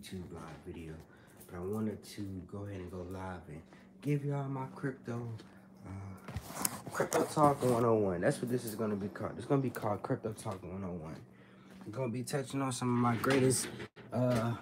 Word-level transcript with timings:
YouTube 0.00 0.32
live 0.32 0.42
video, 0.66 0.94
but 1.46 1.58
I 1.58 1.60
wanted 1.60 2.02
to 2.14 2.22
go 2.50 2.64
ahead 2.64 2.80
and 2.80 2.90
go 2.90 3.06
live 3.10 3.40
and 3.48 3.60
give 4.00 4.24
y'all 4.24 4.48
my 4.48 4.64
crypto 4.74 5.28
uh, 5.86 6.90
crypto 6.90 7.24
talk 7.24 7.62
101. 7.62 8.22
That's 8.22 8.40
what 8.40 8.50
this 8.50 8.64
is 8.64 8.74
gonna 8.74 8.96
be 8.96 9.08
called. 9.08 9.32
It's 9.36 9.46
gonna 9.46 9.60
be 9.60 9.68
called 9.68 10.02
crypto 10.02 10.32
talk 10.32 10.62
101. 10.62 11.14
I'm 11.84 11.92
gonna 11.92 12.08
be 12.08 12.22
touching 12.22 12.62
on 12.62 12.72
some 12.72 12.88
of 12.88 13.02
my 13.02 13.16
greatest, 13.16 13.68
uh, 14.10 14.54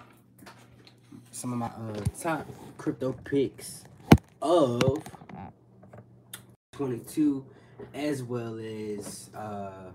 some 1.30 1.52
of 1.52 1.58
my 1.58 1.66
uh, 1.66 2.04
top 2.18 2.48
crypto 2.76 3.12
picks 3.12 3.84
of 4.42 5.04
22, 6.72 7.44
as 7.94 8.24
well 8.24 8.58
as 8.58 9.30
uh 9.36 9.92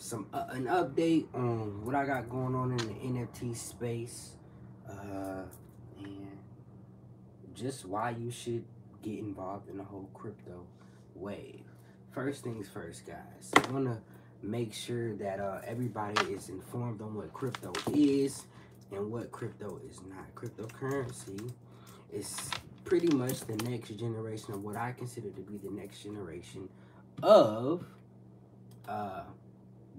some 0.00 0.26
uh, 0.32 0.46
an 0.50 0.64
update 0.64 1.26
on 1.34 1.84
what 1.84 1.94
I 1.94 2.06
got 2.06 2.28
going 2.28 2.54
on 2.54 2.72
in 2.72 2.78
the 2.78 3.20
NFT 3.20 3.54
space, 3.54 4.32
uh, 4.88 5.42
and 5.98 6.38
just 7.54 7.84
why 7.84 8.10
you 8.10 8.30
should 8.30 8.64
get 9.02 9.18
involved 9.18 9.68
in 9.68 9.76
the 9.76 9.84
whole 9.84 10.08
crypto 10.14 10.66
wave. 11.14 11.64
First 12.12 12.42
things 12.42 12.66
first, 12.68 13.06
guys. 13.06 13.52
I 13.54 13.70
want 13.70 13.84
to 13.84 13.98
make 14.42 14.72
sure 14.72 15.14
that 15.16 15.38
uh, 15.38 15.60
everybody 15.66 16.32
is 16.32 16.48
informed 16.48 17.02
on 17.02 17.14
what 17.14 17.32
crypto 17.34 17.72
is 17.92 18.46
and 18.90 19.10
what 19.12 19.30
crypto 19.30 19.80
is 19.88 20.00
not. 20.08 20.34
Cryptocurrency 20.34 21.52
is 22.10 22.50
pretty 22.84 23.14
much 23.14 23.40
the 23.40 23.56
next 23.68 23.90
generation 23.98 24.54
of 24.54 24.64
what 24.64 24.76
I 24.76 24.92
consider 24.92 25.30
to 25.30 25.40
be 25.42 25.58
the 25.58 25.70
next 25.70 26.02
generation 26.02 26.68
of 27.22 27.84
uh, 28.88 29.22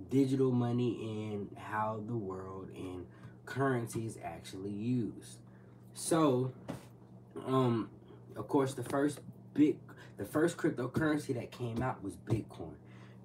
digital 0.10 0.52
money 0.52 1.32
and 1.32 1.56
how 1.58 2.02
the 2.08 2.16
world 2.16 2.70
and 2.76 3.06
currency 3.46 4.06
is 4.06 4.18
actually 4.24 4.72
used. 4.72 5.40
So, 5.94 6.54
um, 7.46 7.90
of 8.36 8.48
course, 8.48 8.74
the 8.74 8.84
first 8.84 9.20
big, 9.54 9.78
the 10.18 10.26
first 10.26 10.58
cryptocurrency 10.58 11.34
that 11.36 11.52
came 11.52 11.82
out 11.82 12.04
was 12.04 12.16
Bitcoin. 12.16 12.76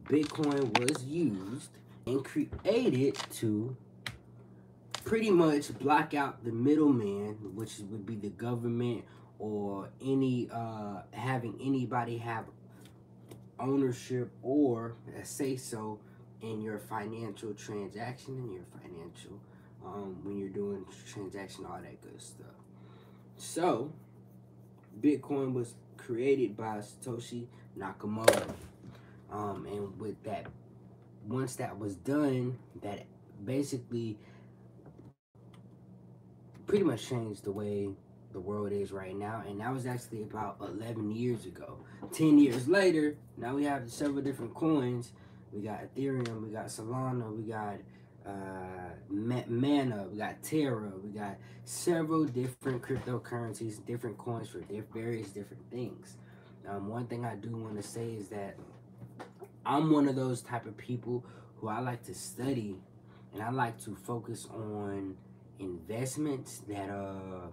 Bitcoin 0.05 0.79
was 0.79 1.05
used 1.05 1.71
and 2.07 2.25
created 2.25 3.17
to 3.33 3.77
pretty 5.05 5.31
much 5.31 5.77
block 5.79 6.15
out 6.15 6.45
the 6.45 6.53
middleman, 6.53 7.37
which 7.55 7.79
would 7.91 8.07
be 8.07 8.17
the 8.17 8.31
government 8.31 9.05
or 9.39 9.89
any 10.05 10.49
uh, 10.53 11.03
having 11.13 11.59
anybody 11.61 12.19
have 12.19 12.45
ownership 13.59 14.31
or 14.43 14.97
say 15.23 15.57
so 15.57 15.99
in 16.43 16.61
your 16.61 16.79
financial 16.79 17.55
transaction 17.55 18.39
and 18.39 18.53
your 18.53 18.65
financial 18.81 19.41
um, 19.85 20.19
when 20.25 20.39
you're 20.39 20.49
doing 20.49 20.85
transaction, 21.11 21.65
all 21.65 21.79
that 21.81 22.01
good 22.01 22.21
stuff. 22.21 22.47
So, 23.37 23.93
Bitcoin 25.01 25.53
was 25.53 25.75
created 25.97 26.57
by 26.57 26.79
Satoshi 26.79 27.47
Nakamoto. 27.79 28.55
Um, 29.31 29.67
and 29.67 30.01
with 30.01 30.23
that, 30.25 30.47
once 31.27 31.57
that 31.57 31.79
was 31.79 31.97
done, 31.97 32.59
that 32.83 33.05
basically 33.45 34.19
pretty 36.67 36.85
much 36.85 37.09
changed 37.09 37.45
the 37.45 37.53
way 37.53 37.91
the 38.33 38.41
world 38.41 38.73
is 38.73 38.93
right 38.93 39.17
now. 39.17 39.43
And 39.47 39.61
that 39.61 39.73
was 39.73 39.87
actually 39.87 40.23
about 40.23 40.57
11 40.61 41.11
years 41.11 41.47
ago. 41.47 41.79
10 42.13 42.39
years 42.39 42.69
later, 42.69 43.17
now 43.37 43.55
we 43.55 43.65
have 43.65 43.91
several 43.91 44.23
different 44.23 44.55
coins 44.55 45.13
we 45.57 45.63
got 45.63 45.83
Ethereum, 45.83 46.43
we 46.43 46.51
got 46.51 46.67
Solana, 46.67 47.35
we 47.35 47.45
got 47.45 47.77
uh, 48.27 48.93
Mana, 49.09 50.07
we 50.11 50.19
got 50.19 50.43
Terra, 50.43 50.93
we 51.03 51.11
got 51.11 51.37
several 51.65 52.25
different 52.25 52.83
cryptocurrencies, 52.83 53.85
different 53.87 54.19
coins 54.19 54.51
for 54.51 54.61
diff 54.61 54.85
various 54.93 55.31
different 55.31 55.63
things. 55.71 56.17
Um, 56.69 56.89
one 56.89 57.07
thing 57.07 57.25
I 57.25 57.37
do 57.37 57.57
want 57.57 57.77
to 57.77 57.83
say 57.83 58.11
is 58.11 58.29
that 58.29 58.57
I'm 59.65 59.91
one 59.91 60.09
of 60.09 60.17
those 60.17 60.43
type 60.43 60.67
of 60.67 60.77
people 60.77 61.25
who 61.57 61.69
I 61.69 61.81
like 61.81 62.03
to 62.05 62.15
study 62.15 62.77
and 63.33 63.43
I 63.43 63.51
like 63.51 63.83
to 63.85 63.97
focus 63.97 64.47
on 64.53 65.17
investments 65.59 66.59
that 66.69 66.91
uh 66.91 67.49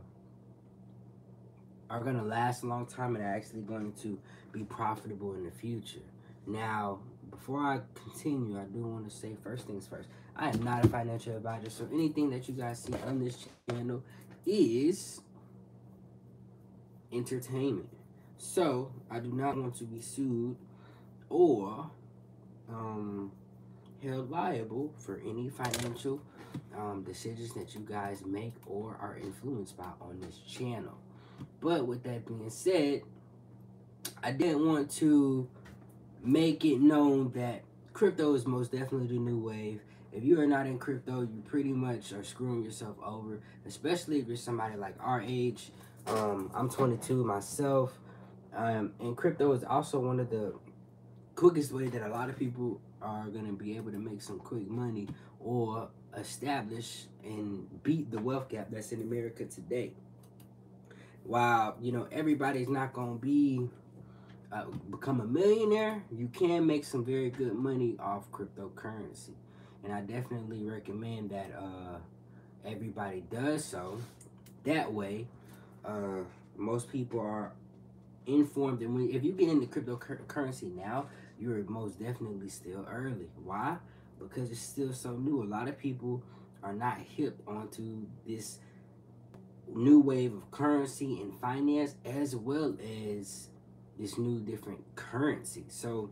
are 1.89 1.99
going 2.01 2.17
to 2.17 2.23
last 2.23 2.63
a 2.63 2.65
long 2.65 2.85
time 2.85 3.15
and 3.15 3.23
are 3.23 3.35
actually 3.35 3.61
going 3.61 3.93
to 4.01 4.19
be 4.51 4.63
profitable 4.63 5.35
in 5.35 5.43
the 5.43 5.51
future. 5.51 6.01
Now, 6.47 6.99
before 7.43 7.59
I 7.59 7.81
continue, 7.93 8.57
I 8.57 8.63
do 8.63 8.79
want 8.79 9.09
to 9.09 9.13
say 9.13 9.35
first 9.43 9.67
things 9.67 9.85
first. 9.85 10.07
I 10.33 10.47
am 10.47 10.63
not 10.63 10.85
a 10.85 10.87
financial 10.87 11.35
advisor, 11.35 11.69
so 11.69 11.85
anything 11.91 12.29
that 12.29 12.47
you 12.47 12.53
guys 12.53 12.81
see 12.81 12.93
on 13.05 13.19
this 13.19 13.49
channel 13.69 14.01
is 14.45 15.19
entertainment. 17.11 17.89
So 18.37 18.93
I 19.11 19.19
do 19.19 19.29
not 19.33 19.57
want 19.57 19.75
to 19.75 19.83
be 19.83 19.99
sued 19.99 20.55
or 21.27 21.91
um, 22.69 23.33
held 24.01 24.31
liable 24.31 24.93
for 24.97 25.19
any 25.27 25.49
financial 25.49 26.21
um, 26.77 27.03
decisions 27.03 27.53
that 27.55 27.75
you 27.75 27.81
guys 27.81 28.23
make 28.25 28.53
or 28.65 28.97
are 29.01 29.17
influenced 29.21 29.75
by 29.75 29.91
on 29.99 30.21
this 30.21 30.37
channel. 30.49 30.97
But 31.59 31.87
with 31.87 32.03
that 32.03 32.25
being 32.25 32.49
said, 32.49 33.01
I 34.23 34.31
didn't 34.31 34.65
want 34.65 34.89
to 34.91 35.49
make 36.23 36.63
it 36.63 36.79
known 36.79 37.31
that 37.33 37.63
crypto 37.91 38.33
is 38.33 38.45
most 38.45 38.71
definitely 38.71 39.07
the 39.07 39.19
new 39.19 39.37
wave. 39.37 39.81
If 40.11 40.23
you 40.23 40.39
are 40.39 40.47
not 40.47 40.65
in 40.65 40.79
crypto, 40.79 41.21
you 41.21 41.43
pretty 41.45 41.73
much 41.73 42.13
are 42.13 42.23
screwing 42.23 42.63
yourself 42.63 42.95
over, 43.03 43.39
especially 43.65 44.19
if 44.19 44.27
you're 44.27 44.37
somebody 44.37 44.75
like 44.75 44.95
our 44.99 45.21
age. 45.21 45.71
Um, 46.07 46.51
I'm 46.53 46.69
22 46.69 47.23
myself, 47.23 47.97
um, 48.55 48.93
and 48.99 49.17
crypto 49.17 49.51
is 49.53 49.63
also 49.63 49.99
one 49.99 50.19
of 50.19 50.29
the 50.29 50.53
quickest 51.35 51.71
way 51.71 51.87
that 51.87 52.05
a 52.05 52.09
lot 52.09 52.29
of 52.29 52.37
people 52.37 52.79
are 53.01 53.27
going 53.27 53.45
to 53.45 53.53
be 53.53 53.75
able 53.75 53.91
to 53.91 53.97
make 53.97 54.21
some 54.21 54.39
quick 54.39 54.69
money 54.69 55.07
or 55.39 55.89
establish 56.17 57.05
and 57.23 57.83
beat 57.83 58.11
the 58.11 58.19
wealth 58.19 58.49
gap 58.49 58.67
that's 58.69 58.91
in 58.91 59.01
America 59.01 59.45
today. 59.45 59.91
While, 61.23 61.77
you 61.81 61.91
know, 61.91 62.07
everybody's 62.11 62.69
not 62.69 62.93
going 62.93 63.17
to 63.17 63.21
be 63.21 63.69
uh, 64.53 64.65
become 64.91 65.19
a 65.19 65.25
millionaire, 65.25 66.03
you 66.15 66.27
can 66.27 66.65
make 66.65 66.85
some 66.85 67.03
very 67.03 67.29
good 67.29 67.53
money 67.53 67.95
off 67.99 68.29
cryptocurrency. 68.31 69.33
And 69.83 69.91
I 69.91 70.01
definitely 70.01 70.63
recommend 70.63 71.31
that 71.31 71.51
uh, 71.57 71.97
everybody 72.65 73.23
does 73.31 73.65
so. 73.65 73.99
That 74.63 74.93
way, 74.93 75.27
uh, 75.83 76.21
most 76.55 76.91
people 76.91 77.19
are 77.19 77.51
informed. 78.27 78.81
And 78.81 78.93
when, 78.93 79.09
if 79.09 79.23
you 79.23 79.33
get 79.33 79.49
into 79.49 79.65
cryptocurrency 79.65 80.73
now, 80.73 81.07
you're 81.39 81.63
most 81.63 81.99
definitely 81.99 82.49
still 82.49 82.85
early. 82.89 83.27
Why? 83.43 83.77
Because 84.19 84.51
it's 84.51 84.61
still 84.61 84.93
so 84.93 85.17
new. 85.17 85.43
A 85.43 85.45
lot 85.45 85.67
of 85.67 85.77
people 85.77 86.23
are 86.61 86.73
not 86.73 86.99
hip 86.99 87.41
onto 87.47 88.05
this 88.25 88.59
new 89.67 89.99
wave 89.99 90.33
of 90.33 90.51
currency 90.51 91.19
and 91.21 91.37
finance 91.39 91.95
as 92.05 92.35
well 92.35 92.77
as 92.81 93.49
this 93.99 94.17
new 94.17 94.39
different 94.39 94.83
currency. 94.95 95.65
So 95.67 96.09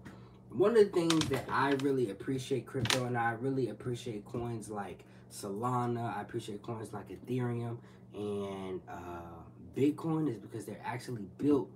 one 0.50 0.72
of 0.72 0.78
the 0.78 0.86
things 0.86 1.26
that 1.30 1.46
I 1.50 1.72
really 1.82 2.10
appreciate 2.12 2.66
crypto 2.66 3.06
and 3.06 3.18
I 3.18 3.32
really 3.32 3.70
appreciate 3.70 4.26
coins 4.26 4.70
like 4.70 5.04
Solana, 5.32 6.16
I 6.16 6.22
appreciate 6.22 6.62
coins 6.62 6.92
like 6.94 7.10
Ethereum 7.10 7.78
and 8.14 8.82
uh, 8.90 9.42
Bitcoin 9.76 10.30
is 10.30 10.38
because 10.38 10.66
they're 10.66 10.82
actually 10.84 11.26
built 11.38 11.70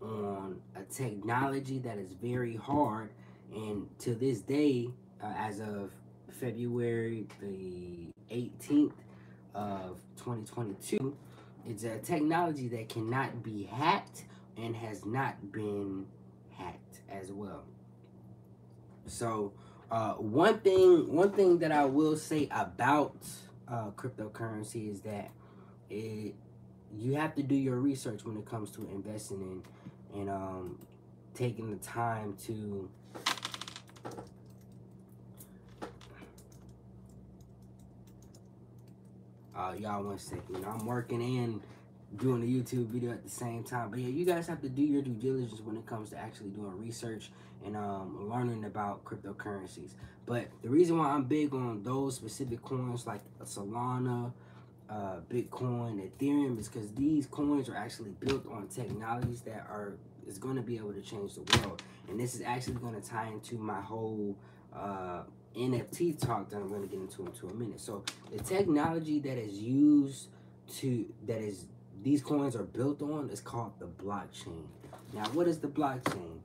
on 0.00 0.60
a 0.74 0.82
technology 0.92 1.78
that 1.78 1.98
is 1.98 2.12
very 2.20 2.56
hard 2.56 3.10
and 3.54 3.86
to 3.98 4.14
this 4.14 4.40
day 4.40 4.88
uh, 5.22 5.32
as 5.36 5.60
of 5.60 5.92
February 6.40 7.26
the 7.40 8.08
18th 8.34 8.94
of 9.54 10.00
2022 10.16 11.16
it's 11.66 11.84
a 11.84 11.98
technology 11.98 12.66
that 12.68 12.88
cannot 12.88 13.42
be 13.42 13.64
hacked 13.64 14.24
and 14.56 14.76
has 14.76 15.04
not 15.04 15.52
been 15.52 16.06
hacked 16.50 17.00
as 17.10 17.32
well. 17.32 17.64
So 19.06 19.52
uh, 19.90 20.14
one 20.14 20.60
thing, 20.60 21.12
one 21.12 21.32
thing 21.32 21.58
that 21.58 21.72
I 21.72 21.84
will 21.84 22.16
say 22.16 22.48
about 22.50 23.16
uh, 23.68 23.90
cryptocurrency 23.90 24.90
is 24.90 25.00
that 25.02 25.30
it 25.90 26.34
you 26.94 27.14
have 27.14 27.34
to 27.34 27.42
do 27.42 27.54
your 27.54 27.76
research 27.76 28.24
when 28.24 28.36
it 28.36 28.44
comes 28.44 28.70
to 28.72 28.86
investing 28.92 29.40
in 30.12 30.20
and 30.20 30.28
um, 30.28 30.78
taking 31.34 31.70
the 31.70 31.76
time 31.78 32.36
to 32.44 32.88
uh, 39.56 39.72
y'all 39.78 40.02
one 40.04 40.18
second. 40.18 40.64
I'm 40.66 40.84
working 40.84 41.22
in 41.22 41.62
doing 42.16 42.42
a 42.42 42.46
YouTube 42.46 42.86
video 42.86 43.10
at 43.10 43.22
the 43.22 43.30
same 43.30 43.64
time. 43.64 43.90
But 43.90 44.00
yeah, 44.00 44.08
you 44.08 44.24
guys 44.24 44.46
have 44.46 44.60
to 44.62 44.68
do 44.68 44.82
your 44.82 45.02
due 45.02 45.14
diligence 45.14 45.60
when 45.60 45.76
it 45.76 45.86
comes 45.86 46.10
to 46.10 46.18
actually 46.18 46.50
doing 46.50 46.78
research 46.78 47.30
and 47.64 47.76
um, 47.76 48.28
learning 48.30 48.64
about 48.64 49.04
cryptocurrencies. 49.04 49.92
But 50.26 50.48
the 50.62 50.68
reason 50.68 50.98
why 50.98 51.10
I'm 51.10 51.24
big 51.24 51.54
on 51.54 51.82
those 51.82 52.16
specific 52.16 52.62
coins 52.62 53.06
like 53.06 53.20
Solana, 53.42 54.32
uh, 54.88 55.16
Bitcoin, 55.30 56.08
Ethereum 56.10 56.58
is 56.58 56.68
because 56.68 56.92
these 56.92 57.26
coins 57.26 57.68
are 57.68 57.76
actually 57.76 58.10
built 58.20 58.46
on 58.50 58.68
technologies 58.68 59.40
that 59.42 59.66
are 59.68 59.94
is 60.26 60.38
going 60.38 60.54
to 60.54 60.62
be 60.62 60.76
able 60.76 60.92
to 60.92 61.00
change 61.00 61.34
the 61.34 61.58
world. 61.58 61.82
And 62.08 62.18
this 62.18 62.34
is 62.34 62.42
actually 62.42 62.74
going 62.74 63.00
to 63.00 63.06
tie 63.06 63.28
into 63.28 63.56
my 63.56 63.80
whole 63.80 64.36
uh, 64.74 65.22
NFT 65.56 66.18
talk 66.18 66.48
that 66.50 66.56
I'm 66.56 66.68
going 66.68 66.82
to 66.82 66.88
get 66.88 67.00
into 67.00 67.26
into 67.26 67.48
a 67.48 67.54
minute. 67.54 67.80
So 67.80 68.04
the 68.30 68.42
technology 68.42 69.18
that 69.20 69.38
is 69.38 69.58
used 69.58 70.28
to 70.76 71.06
that 71.26 71.40
is 71.40 71.66
these 72.02 72.22
coins 72.22 72.56
are 72.56 72.64
built 72.64 73.00
on 73.02 73.30
is 73.30 73.40
called 73.40 73.72
the 73.78 73.86
blockchain. 73.86 74.64
Now, 75.12 75.24
what 75.32 75.46
is 75.46 75.58
the 75.58 75.68
blockchain? 75.68 76.38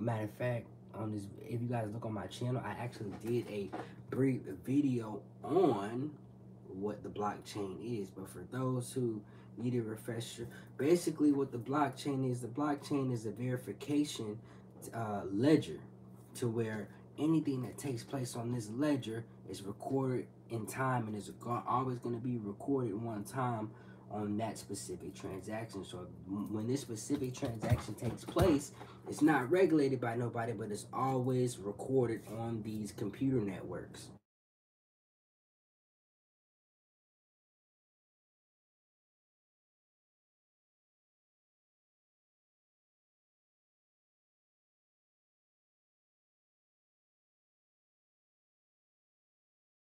Matter 0.00 0.24
of 0.24 0.30
fact, 0.32 0.66
on 0.94 1.12
this, 1.12 1.24
if 1.46 1.60
you 1.60 1.68
guys 1.68 1.88
look 1.92 2.06
on 2.06 2.14
my 2.14 2.26
channel, 2.26 2.62
I 2.64 2.70
actually 2.70 3.12
did 3.24 3.46
a 3.48 3.70
brief 4.10 4.42
video 4.64 5.20
on 5.42 6.10
what 6.68 7.02
the 7.02 7.08
blockchain 7.08 7.76
is. 7.82 8.08
But 8.08 8.28
for 8.28 8.44
those 8.50 8.92
who 8.92 9.20
need 9.58 9.74
a 9.74 9.82
refresher, 9.82 10.46
basically 10.78 11.32
what 11.32 11.52
the 11.52 11.58
blockchain 11.58 12.30
is, 12.30 12.40
the 12.40 12.48
blockchain 12.48 13.12
is 13.12 13.26
a 13.26 13.30
verification 13.30 14.38
uh, 14.94 15.22
ledger 15.30 15.80
to 16.36 16.48
where 16.48 16.88
anything 17.18 17.62
that 17.62 17.78
takes 17.78 18.02
place 18.02 18.36
on 18.36 18.52
this 18.52 18.70
ledger 18.70 19.24
is 19.48 19.62
recorded 19.62 20.26
in 20.50 20.66
time 20.66 21.06
and 21.06 21.16
is 21.16 21.30
always 21.68 21.98
going 21.98 22.14
to 22.14 22.20
be 22.20 22.38
recorded 22.38 23.00
one 23.00 23.24
time 23.24 23.70
on 24.14 24.36
that 24.38 24.56
specific 24.56 25.14
transaction. 25.14 25.84
So 25.84 26.06
when 26.50 26.66
this 26.68 26.80
specific 26.80 27.34
transaction 27.34 27.94
takes 27.94 28.24
place, 28.24 28.72
it's 29.08 29.22
not 29.22 29.50
regulated 29.50 30.00
by 30.00 30.14
nobody, 30.16 30.52
but 30.52 30.70
it's 30.70 30.86
always 30.92 31.58
recorded 31.58 32.22
on 32.38 32.62
these 32.62 32.92
computer 32.92 33.40
networks. 33.40 34.08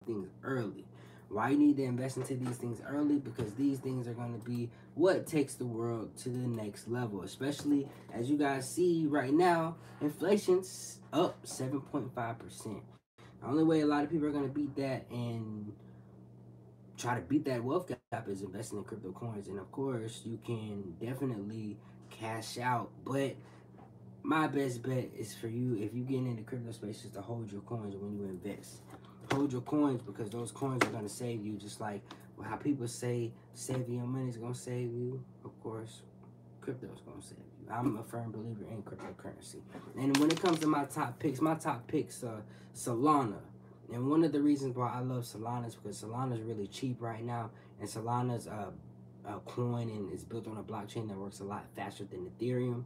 things 0.05 0.29
early. 0.43 0.85
Why 1.33 1.49
you 1.49 1.57
need 1.57 1.77
to 1.77 1.83
invest 1.83 2.17
into 2.17 2.35
these 2.35 2.57
things 2.57 2.79
early? 2.87 3.17
Because 3.17 3.53
these 3.55 3.79
things 3.79 4.07
are 4.07 4.13
going 4.13 4.39
to 4.39 4.45
be 4.45 4.69
what 4.93 5.25
takes 5.25 5.55
the 5.55 5.65
world 5.65 6.15
to 6.17 6.29
the 6.29 6.47
next 6.47 6.87
level. 6.87 7.23
Especially 7.23 7.89
as 8.13 8.29
you 8.29 8.37
guys 8.37 8.69
see 8.69 9.07
right 9.07 9.33
now, 9.33 9.75
inflation's 9.99 10.99
up 11.11 11.43
7.5%. 11.45 12.11
The 13.41 13.47
only 13.47 13.63
way 13.63 13.81
a 13.81 13.85
lot 13.85 14.03
of 14.03 14.11
people 14.11 14.27
are 14.27 14.31
going 14.31 14.47
to 14.47 14.53
beat 14.53 14.75
that 14.75 15.07
and 15.09 15.73
try 16.97 17.15
to 17.15 17.21
beat 17.21 17.45
that 17.45 17.63
wealth 17.63 17.89
gap 17.89 18.29
is 18.29 18.43
investing 18.43 18.77
in 18.77 18.83
crypto 18.83 19.11
coins. 19.11 19.47
And 19.47 19.59
of 19.59 19.71
course, 19.71 20.21
you 20.23 20.39
can 20.45 20.93
definitely 21.01 21.77
cash 22.11 22.59
out. 22.59 22.91
But 23.03 23.35
my 24.21 24.47
best 24.47 24.83
bet 24.83 25.09
is 25.17 25.33
for 25.33 25.47
you, 25.47 25.75
if 25.75 25.93
you 25.93 26.03
get 26.03 26.17
into 26.17 26.43
crypto 26.43 26.71
spaces, 26.71 27.11
to 27.11 27.21
hold 27.21 27.51
your 27.51 27.61
coins 27.61 27.95
when 27.95 28.17
you 28.17 28.25
invest 28.25 28.81
hold 29.33 29.51
your 29.51 29.61
coins 29.61 30.01
because 30.01 30.29
those 30.29 30.51
coins 30.51 30.83
are 30.83 30.89
going 30.89 31.03
to 31.03 31.09
save 31.09 31.45
you 31.45 31.53
just 31.57 31.81
like 31.81 32.01
how 32.43 32.55
people 32.55 32.87
say 32.87 33.31
saving 33.53 33.95
your 33.95 34.05
money 34.05 34.29
is 34.29 34.37
going 34.37 34.53
to 34.53 34.59
save 34.59 34.91
you 34.93 35.23
of 35.45 35.63
course 35.63 36.01
crypto 36.61 36.87
is 36.93 37.01
going 37.01 37.19
to 37.19 37.27
save 37.27 37.37
you. 37.37 37.73
I'm 37.73 37.97
a 37.97 38.03
firm 38.03 38.31
believer 38.31 38.65
in 38.69 38.83
cryptocurrency. 38.83 39.61
And 39.97 40.15
when 40.17 40.29
it 40.29 40.41
comes 40.41 40.59
to 40.59 40.67
my 40.67 40.85
top 40.85 41.19
picks 41.19 41.41
my 41.41 41.55
top 41.55 41.87
picks 41.87 42.23
are 42.23 42.43
solana. 42.75 43.39
And 43.91 44.09
one 44.09 44.23
of 44.23 44.31
the 44.31 44.41
reasons 44.41 44.75
why 44.75 44.91
i 44.93 44.99
love 44.99 45.23
solana 45.23 45.67
is 45.67 45.75
because 45.75 46.01
solana 46.01 46.33
is 46.33 46.41
really 46.41 46.67
cheap 46.67 47.01
right 47.01 47.23
now 47.23 47.51
and 47.79 47.89
solana's 47.89 48.47
uh, 48.47 48.71
a 49.25 49.39
coin 49.39 49.89
and 49.89 50.11
is 50.11 50.23
built 50.23 50.47
on 50.47 50.57
a 50.57 50.63
blockchain 50.63 51.07
that 51.07 51.17
works 51.17 51.39
a 51.39 51.43
lot 51.43 51.65
faster 51.75 52.03
than 52.03 52.29
ethereum 52.29 52.83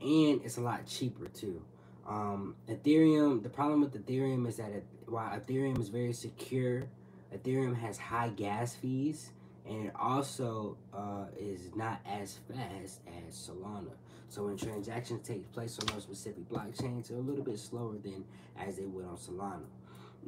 and 0.00 0.42
it's 0.44 0.56
a 0.56 0.60
lot 0.60 0.86
cheaper 0.86 1.26
too 1.28 1.62
um, 2.06 2.56
Ethereum, 2.68 3.42
the 3.42 3.48
problem 3.48 3.80
with 3.80 3.94
Ethereum 3.94 4.46
is 4.48 4.56
that 4.56 4.70
it, 4.70 4.84
while 5.06 5.30
Ethereum 5.38 5.80
is 5.80 5.88
very 5.88 6.12
secure, 6.12 6.88
Ethereum 7.34 7.76
has 7.76 7.98
high 7.98 8.28
gas 8.28 8.74
fees 8.74 9.30
and 9.68 9.86
it 9.86 9.92
also 9.94 10.76
uh, 10.92 11.26
is 11.38 11.70
not 11.74 12.00
as 12.06 12.38
fast 12.48 13.00
as 13.28 13.34
Solana. 13.34 13.92
So 14.28 14.44
when 14.44 14.56
transactions 14.56 15.26
take 15.26 15.50
place 15.52 15.78
on 15.78 15.86
those 15.94 16.02
specific 16.02 16.48
blockchains, 16.48 17.08
they're 17.08 17.18
a 17.18 17.20
little 17.20 17.44
bit 17.44 17.58
slower 17.58 17.96
than 18.02 18.24
as 18.58 18.76
they 18.76 18.86
would 18.86 19.04
on 19.04 19.16
Solana. 19.16 19.66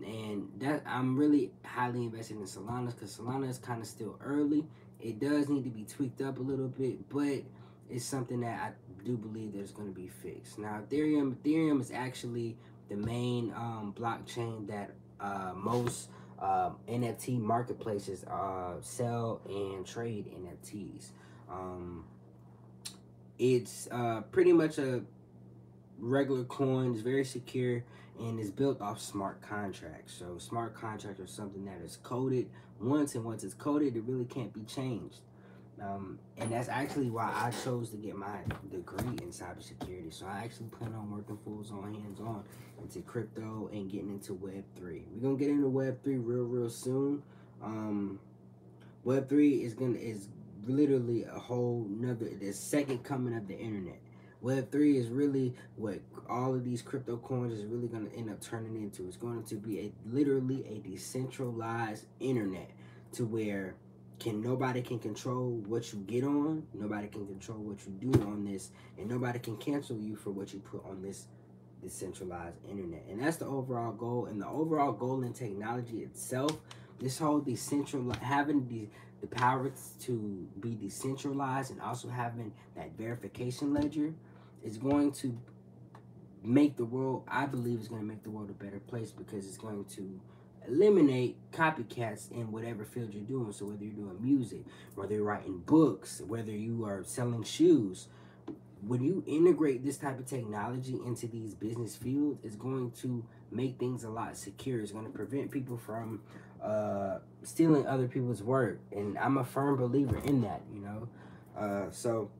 And 0.05 0.49
that 0.59 0.83
I'm 0.87 1.17
really 1.17 1.51
highly 1.65 2.05
invested 2.05 2.37
in 2.37 2.45
Solana 2.45 2.95
because 2.95 3.17
Solana 3.17 3.49
is 3.49 3.59
kind 3.59 3.81
of 3.81 3.89
still 3.89 4.19
early. 4.23 4.65
It 5.01 5.21
does 5.21 5.49
need 5.49 5.65
to 5.65 5.71
be 5.71 5.85
tweaked 5.85 6.21
up 6.21 6.39
a 6.39 6.43
little 6.43 6.69
bit, 6.69 7.09
but 7.09 7.43
it's 7.91 8.05
something 8.05 8.41
that 8.41 8.61
I 8.61 8.84
do 9.05 9.17
believe 9.17 9.53
there's 9.53 9.73
going 9.73 9.89
to 9.89 9.95
be 9.95 10.09
fixed. 10.09 10.59
Now, 10.59 10.81
Ethereum, 10.81 11.37
Ethereum 11.37 11.81
is 11.81 11.91
actually 11.91 12.57
the 12.89 12.97
main 12.97 13.53
um, 13.57 13.95
blockchain 13.97 14.67
that 14.69 14.93
uh, 15.21 15.53
most 15.55 16.09
uh, 16.41 16.45
um, 16.45 16.77
NFT 16.89 17.41
marketplaces 17.41 18.25
uh, 18.25 18.75
sell 18.81 19.41
and 19.49 19.87
trade 19.87 20.27
NFTs. 20.27 21.09
Um, 21.51 22.05
it's 23.39 23.89
uh, 23.91 24.23
pretty 24.31 24.53
much 24.53 24.79
a 24.79 25.03
regular 25.99 26.45
coin. 26.45 26.93
It's 26.93 27.03
very 27.03 27.25
secure 27.25 27.85
and 28.19 28.39
it's 28.39 28.51
built 28.51 28.81
off 28.81 29.01
smart 29.01 29.41
contracts. 29.43 30.15
So 30.15 30.39
smart 30.39 30.75
contracts 30.75 31.21
are 31.21 31.27
something 31.27 31.65
that 31.65 31.81
is 31.85 31.99
coded 32.03 32.49
once, 32.81 33.15
and 33.15 33.25
once 33.25 33.45
it's 33.45 33.55
coded, 33.55 33.97
it 33.97 34.05
really 34.07 34.25
can't 34.25 34.53
be 34.53 34.63
changed. 34.63 35.21
Um, 35.85 36.19
and 36.39 36.51
that's 36.51 36.69
actually 36.69 37.11
why 37.11 37.31
I 37.35 37.51
chose 37.65 37.91
to 37.91 37.97
get 37.97 38.17
my 38.17 38.39
degree 38.71 39.17
in 39.23 39.31
cybersecurity. 39.31 40.13
So 40.13 40.27
I 40.27 40.39
actually 40.39 40.69
plan 40.69 40.95
on 40.95 41.11
working 41.11 41.39
full 41.45 41.65
on 41.77 41.95
hands 41.95 42.21
on 42.21 42.45
into 42.81 43.01
crypto 43.01 43.69
and 43.73 43.91
getting 43.91 44.11
into 44.11 44.35
Web 44.35 44.65
three. 44.77 45.07
We're 45.13 45.23
gonna 45.23 45.37
get 45.37 45.51
into 45.51 45.69
Web 45.69 46.03
three 46.03 46.17
real 46.17 46.45
real 46.45 46.71
soon. 46.71 47.23
Um, 47.63 48.19
Web 49.05 49.29
three 49.29 49.63
is 49.63 49.75
gonna 49.75 49.99
is 49.99 50.29
literally 50.67 51.25
a 51.25 51.39
whole 51.39 51.87
nother 51.91 52.31
the 52.41 52.53
second 52.53 53.05
coming 53.05 53.37
of 53.37 53.47
the 53.47 53.59
internet. 53.59 54.01
Web 54.41 54.71
three 54.71 54.97
is 54.97 55.09
really 55.09 55.55
what 55.77 56.01
all 56.29 56.55
of 56.55 56.65
these 56.65 56.83
crypto 56.83 57.17
coins 57.19 57.53
is 57.53 57.65
really 57.67 57.89
gonna 57.89 58.11
end 58.17 58.31
up 58.31 58.41
turning 58.41 58.77
into. 58.77 59.07
It's 59.07 59.17
going 59.17 59.45
to 59.45 59.57
be 59.57 59.81
a 59.81 59.93
literally 60.07 60.65
a 60.67 60.79
decentralized 60.89 62.07
internet 62.21 62.71
to 63.13 63.27
where 63.27 63.75
can 64.19 64.41
nobody 64.41 64.81
can 64.81 64.99
control 64.99 65.51
what 65.67 65.93
you 65.93 65.99
get 66.01 66.25
on 66.25 66.63
nobody 66.73 67.09
can 67.09 67.27
control 67.27 67.59
what 67.59 67.79
you 67.85 68.11
do 68.11 68.23
on 68.23 68.45
this 68.45 68.71
and 68.97 69.09
nobody 69.09 69.39
can 69.39 69.57
cancel 69.57 69.99
you 69.99 70.17
for 70.17 70.31
what 70.31 70.53
you 70.53 70.61
put 70.61 70.85
on 70.87 71.03
this 71.03 71.27
decentralized 71.85 72.57
internet. 72.69 73.05
And 73.11 73.23
that's 73.23 73.37
the 73.37 73.47
overall 73.47 73.93
goal. 73.93 74.27
And 74.27 74.41
the 74.41 74.49
overall 74.49 74.93
goal 74.93 75.23
in 75.23 75.33
technology 75.33 75.99
itself 75.99 76.59
this 77.01 77.19
whole 77.19 77.41
decentralized 77.41 78.23
having 78.23 78.67
the 78.69 78.89
the 79.21 79.27
power 79.27 79.73
to 80.01 80.49
be 80.61 80.75
decentralized 80.75 81.71
and 81.71 81.81
also 81.81 82.09
having 82.09 82.53
that 82.77 82.97
verification 82.97 83.73
ledger 83.73 84.15
is 84.63 84.77
going 84.77 85.11
to 85.11 85.37
make 86.43 86.77
the 86.77 86.85
world 86.85 87.25
i 87.27 87.47
believe 87.47 87.81
is 87.81 87.89
going 87.89 88.03
to 88.03 88.07
make 88.07 88.23
the 88.23 88.31
world 88.31 88.51
a 88.51 88.65
better 88.65 88.79
place 88.81 89.11
because 89.11 89.47
it's 89.47 89.57
going 89.57 89.85
to 89.87 90.21
eliminate 90.67 91.37
copycats 91.53 92.31
in 92.31 92.51
whatever 92.53 92.85
field 92.85 93.13
you're 93.13 93.23
doing. 93.23 93.53
So 93.53 93.67
whether 93.67 93.85
you're 93.85 93.95
doing 93.95 94.19
music, 94.21 94.65
whether 94.95 95.15
you're 95.15 95.25
writing 95.25 95.59
books, 95.59 96.23
whether 96.27 96.53
you 96.53 96.85
are 96.85 97.03
selling 97.05 97.43
shoes, 97.43 98.09
when 98.87 99.03
you 99.03 99.25
integrate 99.27 99.85
this 99.85 99.97
type 99.97 100.19
of 100.19 100.27
technology 100.27 100.99
into 101.07 101.27
these 101.27 101.55
business 101.55 101.97
fields, 101.97 102.39
it's 102.43 102.57
going 102.57 102.91
to 102.93 103.25
make 103.51 103.79
things 103.79 104.05
a 104.05 104.11
lot 104.11 104.37
secure. 104.37 104.81
It's 104.81 104.93
going 104.93 105.07
to 105.07 105.11
prevent 105.11 105.51
people 105.51 105.77
from 105.77 106.21
uh, 106.63 107.19
stealing 107.43 107.87
other 107.87 108.09
people's 108.09 108.43
work. 108.43 108.81
And 108.93 109.19
I'm 109.19 109.39
a 109.39 109.45
firm 109.45 109.77
believer 109.77 110.19
in 110.19 110.43
that, 110.43 110.63
you 110.73 110.81
know. 110.81 111.09
Uh, 111.57 111.91
so, 111.91 112.31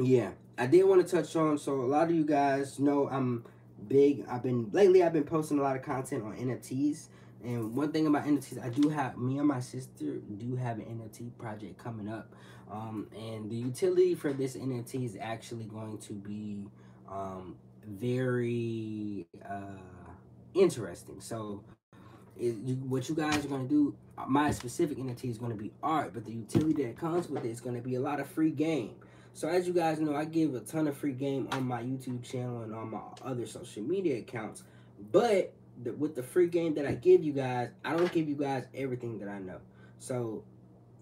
yeah, 0.00 0.30
I 0.58 0.66
did 0.66 0.84
want 0.84 1.06
to 1.06 1.16
touch 1.16 1.34
on. 1.36 1.58
So, 1.58 1.80
a 1.80 1.86
lot 1.86 2.08
of 2.08 2.14
you 2.14 2.24
guys 2.24 2.78
know 2.78 3.08
I'm 3.08 3.44
big. 3.88 4.26
I've 4.28 4.42
been, 4.42 4.68
lately, 4.72 5.02
I've 5.02 5.12
been 5.12 5.24
posting 5.24 5.58
a 5.58 5.62
lot 5.62 5.76
of 5.76 5.82
content 5.82 6.24
on 6.24 6.36
NFTs. 6.36 7.08
And 7.44 7.76
one 7.76 7.92
thing 7.92 8.06
about 8.06 8.24
NFTs, 8.24 8.64
I 8.64 8.70
do 8.70 8.88
have, 8.88 9.18
me 9.18 9.38
and 9.38 9.46
my 9.46 9.60
sister 9.60 10.16
do 10.36 10.56
have 10.56 10.78
an 10.78 10.84
NFT 10.84 11.36
project 11.38 11.78
coming 11.78 12.08
up. 12.08 12.34
Um, 12.70 13.08
and 13.16 13.50
the 13.50 13.56
utility 13.56 14.14
for 14.14 14.32
this 14.32 14.56
NFT 14.56 15.04
is 15.04 15.16
actually 15.20 15.64
going 15.64 15.98
to 15.98 16.12
be 16.14 16.66
um, 17.08 17.56
very 17.86 19.26
uh, 19.48 19.78
interesting. 20.54 21.20
So, 21.20 21.62
it, 22.38 22.56
you, 22.64 22.74
what 22.76 23.08
you 23.08 23.14
guys 23.14 23.44
are 23.44 23.48
going 23.48 23.68
to 23.68 23.68
do, 23.68 23.94
my 24.26 24.50
specific 24.50 24.98
NFT 24.98 25.30
is 25.30 25.38
going 25.38 25.52
to 25.52 25.56
be 25.56 25.72
art, 25.82 26.12
but 26.12 26.24
the 26.24 26.32
utility 26.32 26.84
that 26.84 26.98
comes 26.98 27.28
with 27.28 27.44
it 27.44 27.50
is 27.50 27.60
going 27.60 27.76
to 27.76 27.82
be 27.82 27.94
a 27.94 28.00
lot 28.00 28.20
of 28.20 28.26
free 28.26 28.50
game. 28.50 28.96
So 29.36 29.48
as 29.48 29.66
you 29.66 29.74
guys 29.74 30.00
know, 30.00 30.16
I 30.16 30.24
give 30.24 30.54
a 30.54 30.60
ton 30.60 30.88
of 30.88 30.96
free 30.96 31.12
game 31.12 31.46
on 31.52 31.64
my 31.64 31.82
YouTube 31.82 32.22
channel 32.22 32.62
and 32.62 32.74
on 32.74 32.90
my 32.90 33.00
other 33.22 33.46
social 33.46 33.82
media 33.82 34.18
accounts. 34.18 34.62
But 35.12 35.52
the, 35.82 35.92
with 35.92 36.14
the 36.14 36.22
free 36.22 36.48
game 36.48 36.74
that 36.74 36.86
I 36.86 36.94
give 36.94 37.22
you 37.22 37.32
guys, 37.32 37.70
I 37.84 37.96
don't 37.96 38.12
give 38.12 38.28
you 38.28 38.34
guys 38.36 38.64
everything 38.74 39.18
that 39.18 39.28
I 39.28 39.38
know. 39.38 39.60
So 39.98 40.44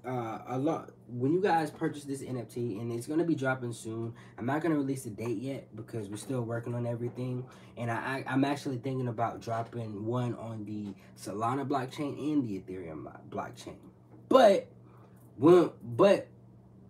uh, 0.07 0.39
a 0.49 0.59
lot 0.59 0.91
when 1.09 1.33
you 1.33 1.41
guys 1.41 1.71
purchase 1.71 2.05
this 2.05 2.23
NFT 2.23 2.81
and 2.81 2.93
it's 2.93 3.07
gonna 3.07 3.25
be 3.25 3.35
dropping 3.35 3.73
soon. 3.73 4.15
I'm 4.39 4.47
not 4.47 4.63
gonna 4.63 4.77
release 4.77 5.05
the 5.05 5.11
date 5.11 5.39
yet 5.39 5.75
because 5.75 6.09
we're 6.09 6.17
still 6.17 6.43
working 6.43 6.75
on 6.75 6.87
everything. 6.87 7.45
And 7.77 7.91
I, 7.91 8.25
I 8.27 8.33
am 8.33 8.45
actually 8.45 8.79
thinking 8.79 9.09
about 9.09 9.41
dropping 9.41 10.05
one 10.05 10.35
on 10.35 10.65
the 10.65 10.95
Solana 11.19 11.67
blockchain 11.67 12.19
and 12.19 12.47
the 12.47 12.61
Ethereum 12.61 13.11
blockchain. 13.31 13.77
But 14.29 14.69
when 15.37 15.71
but 15.83 16.29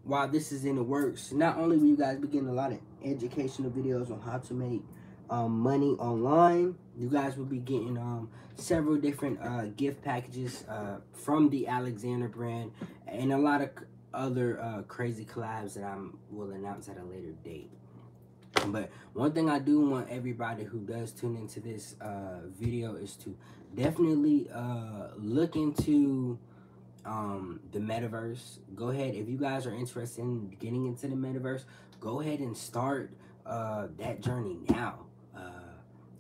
while 0.03 0.29
this 0.29 0.53
is 0.53 0.65
in 0.65 0.77
the 0.77 0.83
works, 0.83 1.33
not 1.33 1.57
only 1.57 1.77
will 1.77 1.87
you 1.87 1.97
guys 1.97 2.19
be 2.19 2.29
getting 2.29 2.49
a 2.49 2.53
lot 2.53 2.73
of 2.73 2.79
educational 3.05 3.71
videos 3.71 4.11
on 4.11 4.21
how 4.21 4.39
to 4.39 4.55
make 4.55 4.83
um, 5.31 5.59
money 5.59 5.93
online, 5.99 6.75
you 6.97 7.09
guys 7.09 7.37
will 7.37 7.45
be 7.45 7.59
getting 7.59 7.99
um, 7.99 8.31
several 8.57 8.97
different 8.97 9.41
uh, 9.43 9.67
gift 9.77 10.03
packages 10.03 10.65
uh, 10.69 10.99
from 11.13 11.51
the 11.51 11.67
Alexander 11.67 12.29
brand 12.29 12.73
and 13.07 13.33
a 13.33 13.39
lot 13.39 13.61
of 13.61 13.71
other 14.13 14.61
uh, 14.61 14.83
crazy 14.83 15.25
collabs 15.25 15.75
that 15.75 15.85
I 15.85 15.97
will 16.31 16.53
announce 16.53 16.89
at 16.89 16.97
a 16.99 17.05
later 17.05 17.33
date. 17.45 17.71
But 18.67 18.91
one 19.13 19.33
thing 19.33 19.51
I 19.51 19.59
do 19.59 19.81
want 19.81 20.09
everybody 20.09 20.65
who 20.65 20.79
does 20.79 21.13
tune 21.13 21.37
into 21.37 21.61
this 21.61 21.97
uh, 22.01 22.41
video 22.59 22.95
is 22.95 23.17
to 23.17 23.37
definitely 23.75 24.49
uh, 24.55 25.09
look 25.17 25.57
into 25.57 26.39
um, 27.05 27.61
the 27.73 27.81
metaverse. 27.81 28.59
Go 28.75 28.91
ahead, 28.91 29.15
if 29.15 29.29
you 29.29 29.37
guys 29.37 29.67
are 29.67 29.75
interested 29.75 30.23
in 30.23 30.57
getting 30.61 30.87
into 30.87 31.09
the 31.09 31.17
metaverse, 31.17 31.65
go 32.01 32.21
ahead 32.21 32.39
and 32.39 32.57
start 32.57 33.11
uh, 33.45 33.89
that 33.99 34.21
journey 34.21 34.59
now. 34.71 35.07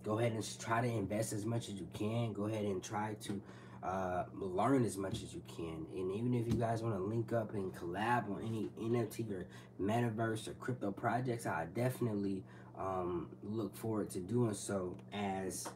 Go 0.04 0.18
ahead 0.18 0.32
and 0.32 0.58
try 0.60 0.82
to 0.82 0.86
invest 0.86 1.32
as 1.32 1.46
much 1.46 1.68
as 1.68 1.74
you 1.74 1.88
can. 1.94 2.32
Go 2.32 2.44
ahead 2.44 2.64
and 2.64 2.82
try 2.82 3.16
to 3.22 3.40
uh, 3.82 4.24
learn 4.34 4.84
as 4.84 4.96
much 4.96 5.22
as 5.22 5.34
you 5.34 5.42
can. 5.48 5.86
And 5.94 6.12
even 6.12 6.34
if 6.34 6.46
you 6.46 6.54
guys 6.54 6.82
want 6.82 6.94
to 6.94 7.02
link 7.02 7.32
up 7.32 7.54
and 7.54 7.74
collab 7.74 8.30
on 8.30 8.42
any 8.46 8.70
NFT 8.80 9.30
or 9.32 9.46
metaverse 9.80 10.48
or 10.48 10.52
crypto 10.54 10.92
projects, 10.92 11.46
I 11.46 11.66
definitely 11.74 12.44
um, 12.78 13.28
look 13.42 13.74
forward 13.76 14.10
to 14.10 14.20
doing 14.20 14.54
so 14.54 14.96
as 15.12 15.68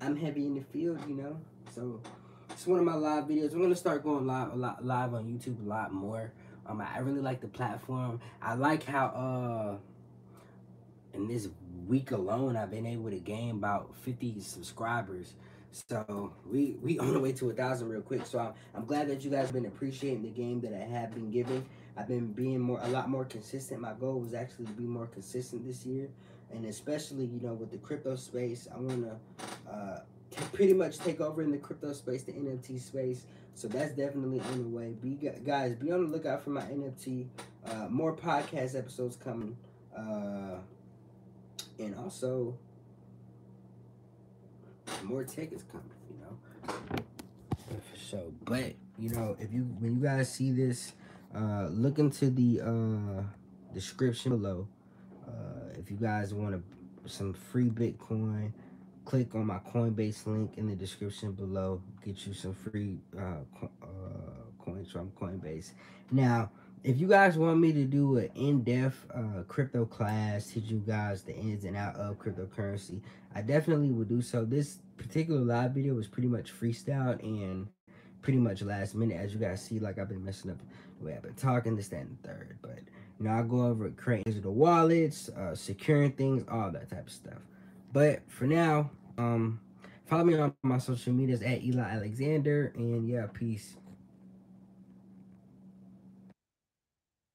I'm 0.00 0.16
heavy 0.16 0.46
in 0.46 0.54
the 0.54 0.62
field, 0.62 1.00
you 1.08 1.14
know. 1.14 1.40
So 1.74 2.00
it's 2.50 2.66
one 2.66 2.78
of 2.78 2.84
my 2.84 2.94
live 2.94 3.24
videos. 3.24 3.52
I'm 3.52 3.62
gonna 3.62 3.76
start 3.76 4.02
going 4.02 4.26
live 4.26 4.56
live 4.56 5.14
on 5.14 5.24
YouTube 5.24 5.64
a 5.64 5.68
lot 5.68 5.92
more. 5.92 6.32
Um, 6.66 6.80
I 6.80 6.98
really 6.98 7.20
like 7.20 7.40
the 7.40 7.48
platform. 7.48 8.20
I 8.42 8.54
like 8.54 8.84
how 8.84 9.06
uh 9.06 9.76
in 11.18 11.28
this 11.28 11.48
week 11.86 12.10
alone 12.12 12.56
I've 12.56 12.70
been 12.70 12.86
able 12.86 13.10
to 13.10 13.18
gain 13.18 13.50
about 13.50 13.94
50 14.02 14.40
subscribers. 14.40 15.34
So 15.70 16.32
we 16.50 16.76
we 16.82 16.98
on 16.98 17.12
the 17.12 17.20
way 17.20 17.32
to 17.32 17.50
a 17.50 17.52
thousand 17.52 17.90
real 17.90 18.00
quick. 18.00 18.24
So 18.24 18.38
I'm, 18.38 18.52
I'm 18.74 18.86
glad 18.86 19.08
that 19.08 19.22
you 19.22 19.30
guys 19.30 19.52
been 19.52 19.66
appreciating 19.66 20.22
the 20.22 20.30
game 20.30 20.60
that 20.62 20.72
I 20.72 20.84
have 20.84 21.14
been 21.14 21.30
giving. 21.30 21.66
I've 21.96 22.08
been 22.08 22.32
being 22.32 22.60
more 22.60 22.80
a 22.82 22.88
lot 22.88 23.10
more 23.10 23.24
consistent. 23.24 23.80
My 23.80 23.92
goal 23.92 24.20
was 24.20 24.32
actually 24.32 24.66
to 24.66 24.72
be 24.72 24.84
more 24.84 25.06
consistent 25.06 25.66
this 25.66 25.84
year, 25.84 26.08
and 26.50 26.64
especially 26.64 27.26
you 27.26 27.40
know 27.42 27.52
with 27.52 27.70
the 27.70 27.76
crypto 27.76 28.16
space, 28.16 28.66
I 28.74 28.78
want 28.78 29.04
to 29.04 29.70
uh, 29.70 30.00
pretty 30.52 30.72
much 30.72 30.98
take 30.98 31.20
over 31.20 31.42
in 31.42 31.50
the 31.50 31.58
crypto 31.58 31.92
space, 31.92 32.22
the 32.22 32.32
NFT 32.32 32.80
space. 32.80 33.26
So 33.54 33.66
that's 33.68 33.92
definitely 33.92 34.40
on 34.40 34.62
the 34.62 34.68
way. 34.68 34.94
Be 35.02 35.18
guys, 35.44 35.74
be 35.74 35.90
on 35.90 36.04
the 36.04 36.10
lookout 36.10 36.42
for 36.42 36.50
my 36.50 36.62
NFT. 36.62 37.26
Uh, 37.66 37.88
more 37.90 38.14
podcast 38.14 38.78
episodes 38.78 39.16
coming, 39.16 39.56
uh, 39.96 40.58
and 41.78 41.94
also 41.96 42.56
more 45.04 45.24
tickets 45.24 45.64
coming, 45.70 45.90
you 46.10 46.18
know. 46.20 46.38
For 47.68 47.98
sure. 47.98 48.32
But, 48.44 48.74
you 48.98 49.10
know, 49.10 49.36
if 49.38 49.52
you 49.52 49.62
when 49.78 49.96
you 49.96 50.02
guys 50.02 50.32
see 50.32 50.52
this, 50.52 50.92
uh 51.34 51.68
look 51.70 51.98
into 51.98 52.30
the 52.30 52.60
uh 52.60 53.22
description 53.74 54.32
below. 54.32 54.68
Uh 55.26 55.78
if 55.78 55.90
you 55.90 55.96
guys 55.96 56.34
want 56.34 56.54
to 56.54 56.62
some 57.08 57.32
free 57.32 57.70
Bitcoin, 57.70 58.52
click 59.04 59.34
on 59.34 59.46
my 59.46 59.58
Coinbase 59.58 60.26
link 60.26 60.58
in 60.58 60.66
the 60.68 60.76
description 60.76 61.32
below. 61.32 61.80
Get 62.04 62.26
you 62.26 62.34
some 62.34 62.54
free 62.54 62.98
uh, 63.16 63.66
uh 63.82 63.86
coins 64.58 64.90
from 64.90 65.10
Coinbase. 65.12 65.72
Now, 66.10 66.50
if 66.84 66.98
you 66.98 67.06
guys 67.08 67.36
want 67.36 67.58
me 67.58 67.72
to 67.72 67.84
do 67.84 68.18
an 68.18 68.30
in-depth 68.34 69.06
uh, 69.14 69.42
crypto 69.48 69.84
class, 69.84 70.46
teach 70.46 70.64
you 70.64 70.82
guys 70.86 71.22
the 71.22 71.34
ins 71.34 71.64
and 71.64 71.76
out 71.76 71.96
of 71.96 72.18
cryptocurrency, 72.18 73.00
I 73.34 73.42
definitely 73.42 73.92
will 73.92 74.04
do 74.04 74.22
so. 74.22 74.44
This 74.44 74.78
particular 74.96 75.40
live 75.40 75.72
video 75.72 75.94
was 75.94 76.06
pretty 76.06 76.28
much 76.28 76.52
freestyled 76.52 77.22
and 77.22 77.68
pretty 78.22 78.38
much 78.38 78.62
last 78.62 78.94
minute. 78.94 79.16
As 79.16 79.32
you 79.32 79.40
guys 79.40 79.62
see, 79.62 79.78
like 79.78 79.98
I've 79.98 80.08
been 80.08 80.24
messing 80.24 80.50
up 80.50 80.58
the 80.98 81.06
way 81.06 81.14
I've 81.14 81.22
been 81.22 81.34
talking, 81.34 81.76
this, 81.76 81.88
that, 81.88 82.00
and 82.00 82.18
the 82.22 82.28
third. 82.28 82.58
But, 82.62 82.80
you 83.20 83.28
I 83.28 83.42
go 83.42 83.66
over 83.66 83.90
creating 83.90 84.24
digital 84.32 84.54
wallets, 84.54 85.28
uh, 85.30 85.54
securing 85.54 86.12
things, 86.12 86.44
all 86.50 86.70
that 86.70 86.90
type 86.90 87.06
of 87.06 87.12
stuff. 87.12 87.40
But 87.92 88.22
for 88.28 88.44
now, 88.44 88.90
um, 89.16 89.60
follow 90.06 90.24
me 90.24 90.36
on 90.36 90.54
my 90.62 90.78
social 90.78 91.12
medias 91.12 91.42
at 91.42 91.62
Eli 91.62 91.82
Alexander. 91.82 92.72
And 92.76 93.08
yeah, 93.08 93.26
peace. 93.32 93.76